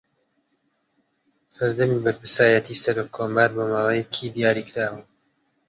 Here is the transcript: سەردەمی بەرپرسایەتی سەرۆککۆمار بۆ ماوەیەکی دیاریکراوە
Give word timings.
سەردەمی 1.55 2.01
بەرپرسایەتی 2.03 2.81
سەرۆککۆمار 2.83 3.49
بۆ 3.55 3.63
ماوەیەکی 3.71 4.33
دیاریکراوە 4.35 5.01